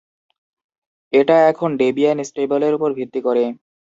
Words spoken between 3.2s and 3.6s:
করে.